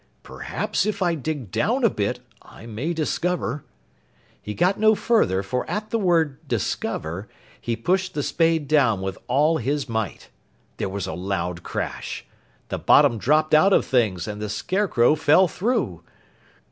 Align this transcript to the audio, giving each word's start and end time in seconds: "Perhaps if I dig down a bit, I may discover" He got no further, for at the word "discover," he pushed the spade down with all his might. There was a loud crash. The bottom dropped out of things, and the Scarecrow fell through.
"Perhaps 0.23 0.87
if 0.87 1.03
I 1.03 1.13
dig 1.13 1.51
down 1.51 1.83
a 1.83 1.89
bit, 1.91 2.21
I 2.41 2.65
may 2.65 2.91
discover" 2.91 3.63
He 4.41 4.55
got 4.55 4.79
no 4.79 4.95
further, 4.95 5.43
for 5.43 5.63
at 5.69 5.91
the 5.91 5.99
word 5.99 6.39
"discover," 6.47 7.27
he 7.61 7.75
pushed 7.75 8.15
the 8.15 8.23
spade 8.23 8.67
down 8.67 9.01
with 9.03 9.19
all 9.27 9.59
his 9.59 9.87
might. 9.87 10.29
There 10.77 10.89
was 10.89 11.05
a 11.05 11.13
loud 11.13 11.61
crash. 11.61 12.25
The 12.69 12.79
bottom 12.79 13.19
dropped 13.19 13.53
out 13.53 13.73
of 13.73 13.85
things, 13.85 14.27
and 14.27 14.41
the 14.41 14.49
Scarecrow 14.49 15.13
fell 15.13 15.47
through. 15.47 16.01